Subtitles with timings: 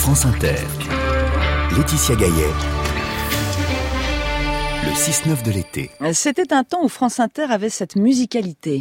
[0.00, 0.56] France Inter.
[1.76, 2.32] Laetitia Gaillet.
[4.82, 5.90] Le 6-9 de l'été.
[6.14, 8.80] C'était un temps où France Inter avait cette musicalité.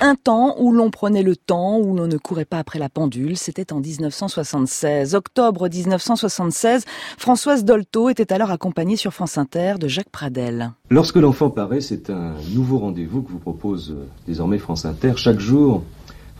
[0.00, 3.36] Un temps où l'on prenait le temps, où l'on ne courait pas après la pendule,
[3.36, 5.14] c'était en 1976.
[5.14, 6.86] Octobre 1976,
[7.18, 10.72] Françoise Dolto était alors accompagnée sur France Inter de Jacques Pradel.
[10.88, 15.12] Lorsque l'enfant paraît, c'est un nouveau rendez-vous que vous propose euh, désormais France Inter.
[15.16, 15.82] Chaque jour,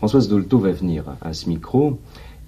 [0.01, 1.99] Françoise Dolto va venir à ce micro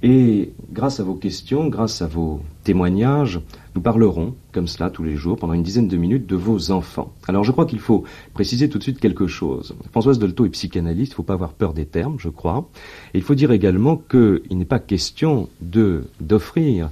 [0.01, 3.41] et grâce à vos questions, grâce à vos témoignages,
[3.75, 7.13] nous parlerons, comme cela, tous les jours, pendant une dizaine de minutes, de vos enfants.
[7.27, 9.75] Alors je crois qu'il faut préciser tout de suite quelque chose.
[9.91, 12.67] Françoise Dolto est psychanalyste, il ne faut pas avoir peur des termes, je crois.
[13.13, 16.89] Et il faut dire également qu'il n'est pas question d'offrir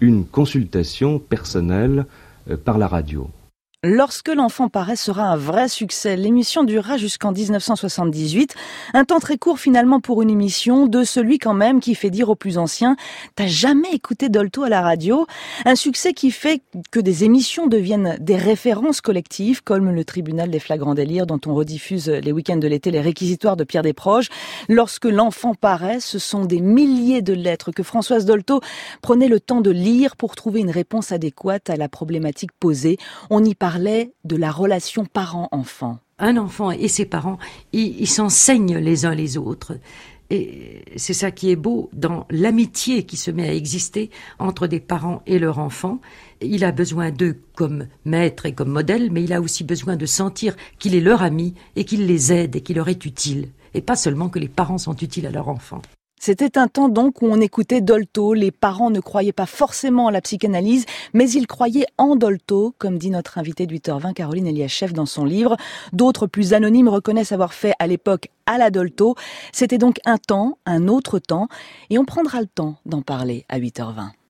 [0.00, 2.06] une consultation personnelle
[2.48, 3.28] euh, par la radio.
[3.84, 6.16] Lorsque l'enfant paraît sera un vrai succès.
[6.16, 8.56] L'émission durera jusqu'en 1978.
[8.92, 12.28] Un temps très court finalement pour une émission de celui quand même qui fait dire
[12.28, 12.96] aux plus anciens
[13.36, 15.28] T'as jamais écouté Dolto à la radio?
[15.64, 20.58] Un succès qui fait que des émissions deviennent des références collectives comme le tribunal des
[20.58, 24.28] flagrants délires dont on rediffuse les week-ends de l'été les réquisitoires de Pierre Desproges.
[24.68, 28.60] Lorsque l'enfant paraît, ce sont des milliers de lettres que Françoise Dolto
[29.02, 32.96] prenait le temps de lire pour trouver une réponse adéquate à la problématique posée.
[33.68, 35.98] Parlait de la relation parent-enfant.
[36.18, 37.36] Un enfant et ses parents,
[37.74, 39.74] ils s'enseignent les uns les autres.
[40.30, 44.80] Et c'est ça qui est beau dans l'amitié qui se met à exister entre des
[44.80, 46.00] parents et leur enfant.
[46.40, 50.06] Il a besoin d'eux comme maître et comme modèle, mais il a aussi besoin de
[50.06, 53.50] sentir qu'il est leur ami et qu'il les aide et qu'il leur est utile.
[53.74, 55.82] Et pas seulement que les parents sont utiles à leur enfant.
[56.20, 58.34] C'était un temps donc où on écoutait Dolto.
[58.34, 62.98] Les parents ne croyaient pas forcément à la psychanalyse, mais ils croyaient en Dolto, comme
[62.98, 65.56] dit notre invitée de 8h20, Caroline Eliachev, dans son livre.
[65.92, 69.14] D'autres plus anonymes reconnaissent avoir fait à l'époque à la Dolto.
[69.52, 71.48] C'était donc un temps, un autre temps,
[71.90, 74.18] et on prendra le temps d'en parler à 8h20.